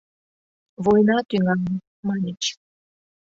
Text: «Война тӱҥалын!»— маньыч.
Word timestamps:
«Война 0.85 1.17
тӱҥалын!»— 1.29 1.81
маньыч. 2.07 2.41